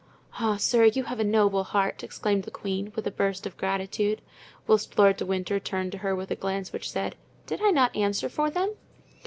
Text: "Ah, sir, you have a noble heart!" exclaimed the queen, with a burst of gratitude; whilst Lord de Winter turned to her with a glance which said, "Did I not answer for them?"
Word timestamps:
"Ah, 0.39 0.55
sir, 0.57 0.85
you 0.85 1.03
have 1.03 1.19
a 1.19 1.23
noble 1.23 1.63
heart!" 1.63 2.03
exclaimed 2.03 2.41
the 2.45 2.49
queen, 2.49 2.91
with 2.95 3.05
a 3.05 3.11
burst 3.11 3.45
of 3.45 3.55
gratitude; 3.55 4.19
whilst 4.65 4.97
Lord 4.97 5.17
de 5.17 5.27
Winter 5.27 5.59
turned 5.59 5.91
to 5.91 5.99
her 5.99 6.15
with 6.15 6.31
a 6.31 6.35
glance 6.35 6.73
which 6.73 6.89
said, 6.89 7.15
"Did 7.45 7.61
I 7.61 7.69
not 7.69 7.95
answer 7.95 8.27
for 8.27 8.49
them?" 8.49 8.73